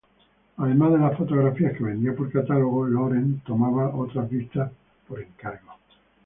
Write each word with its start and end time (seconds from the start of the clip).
Además 0.57 0.93
de 0.93 0.97
las 0.97 1.15
fotografías 1.15 1.77
que 1.77 1.83
vendía 1.83 2.15
por 2.15 2.31
catálogo, 2.31 2.87
Laurent 2.89 3.43
tomaba 3.43 3.93
otras 3.95 4.27
vistas 4.31 4.71
por 5.07 5.21
encargo. 5.21 5.73